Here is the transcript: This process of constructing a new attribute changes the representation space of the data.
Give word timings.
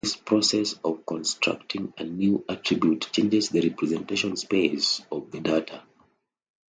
This 0.03 0.15
process 0.15 0.79
of 0.83 1.05
constructing 1.05 1.93
a 1.95 2.03
new 2.03 2.43
attribute 2.49 3.09
changes 3.11 3.49
the 3.49 3.61
representation 3.69 4.35
space 4.35 4.99
of 5.11 5.29
the 5.29 5.39
data. 5.41 5.83